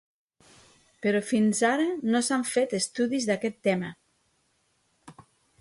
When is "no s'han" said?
2.15-2.47